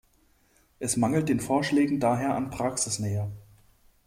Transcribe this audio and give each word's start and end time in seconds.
Es 0.79 0.97
mangelt 0.97 1.29
den 1.29 1.39
Vorschlägen 1.39 1.99
daher 1.99 2.33
an 2.33 2.49
Praxisnähe. 2.49 3.31